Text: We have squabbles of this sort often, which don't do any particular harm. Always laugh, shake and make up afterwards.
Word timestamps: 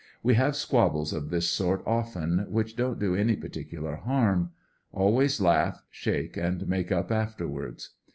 We 0.23 0.33
have 0.33 0.55
squabbles 0.55 1.13
of 1.13 1.29
this 1.29 1.47
sort 1.47 1.83
often, 1.85 2.47
which 2.49 2.75
don't 2.75 2.97
do 2.97 3.13
any 3.13 3.35
particular 3.35 3.97
harm. 3.97 4.49
Always 4.91 5.39
laugh, 5.39 5.83
shake 5.91 6.35
and 6.37 6.67
make 6.67 6.91
up 6.91 7.11
afterwards. 7.11 7.91